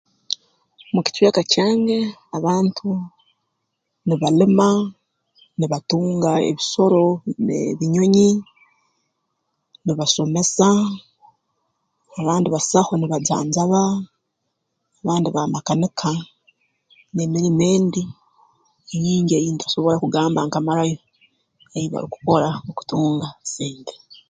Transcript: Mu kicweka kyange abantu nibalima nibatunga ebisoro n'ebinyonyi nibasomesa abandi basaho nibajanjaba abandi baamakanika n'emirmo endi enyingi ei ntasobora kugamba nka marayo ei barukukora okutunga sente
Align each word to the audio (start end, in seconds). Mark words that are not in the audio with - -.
Mu 0.93 0.99
kicweka 1.05 1.41
kyange 1.51 1.99
abantu 2.37 2.87
nibalima 4.07 4.69
nibatunga 5.57 6.31
ebisoro 6.49 7.03
n'ebinyonyi 7.45 8.29
nibasomesa 9.85 10.67
abandi 12.19 12.47
basaho 12.55 12.91
nibajanjaba 12.95 13.81
abandi 15.01 15.27
baamakanika 15.31 16.11
n'emirmo 17.13 17.63
endi 17.75 18.03
enyingi 18.93 19.33
ei 19.35 19.49
ntasobora 19.53 19.97
kugamba 20.03 20.39
nka 20.47 20.59
marayo 20.67 20.97
ei 21.77 21.87
barukukora 21.91 22.49
okutunga 22.71 23.27
sente 23.53 23.95